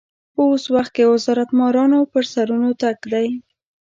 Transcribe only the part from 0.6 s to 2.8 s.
وخت کې وزارت مارانو پر سرونو